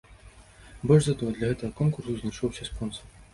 [0.91, 3.07] Больш за тое, для гэтага конкурсу знайшоўся спонсар.